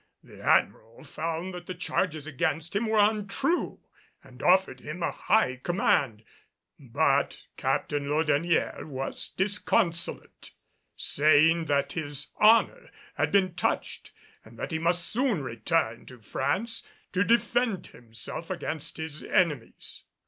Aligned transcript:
The 0.23 0.41
Admiral 0.41 1.03
found 1.03 1.53
that 1.53 1.67
the 1.67 1.75
charges 1.75 2.25
against 2.25 2.75
him 2.75 2.87
were 2.87 2.97
untrue, 2.97 3.81
and 4.23 4.41
offered 4.41 4.79
him 4.79 5.03
a 5.03 5.11
high 5.11 5.57
command. 5.57 6.23
But 6.79 7.43
Captain 7.55 8.07
Laudonnière 8.07 8.85
was 8.85 9.29
disconsolate, 9.29 10.53
saying 10.95 11.65
that 11.65 11.91
his 11.93 12.29
honor 12.37 12.89
had 13.13 13.31
been 13.31 13.53
touched 13.53 14.11
and 14.43 14.57
that 14.57 14.71
he 14.71 14.79
must 14.79 15.05
soon 15.05 15.43
return 15.43 16.07
to 16.07 16.17
France 16.19 16.81
to 17.11 17.23
defend 17.23 17.85
himself 17.85 18.49
against 18.49 18.97
his 18.97 19.21
enemies. 19.23 20.05